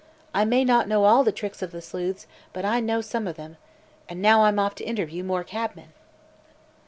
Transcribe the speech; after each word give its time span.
I 0.33 0.45
may 0.45 0.65
not 0.65 0.87
know 0.87 1.03
all 1.03 1.23
the 1.23 1.31
tricks 1.31 1.61
of 1.61 1.69
the 1.71 1.79
sleuths, 1.79 2.25
but 2.53 2.65
I 2.65 2.79
know 2.79 3.01
some 3.01 3.27
of 3.27 3.35
them. 3.35 3.57
And 4.09 4.19
now 4.19 4.45
I'm 4.45 4.57
off 4.57 4.73
to 4.81 4.83
interview 4.83 5.23
more 5.23 5.43
cabmen." 5.43 5.93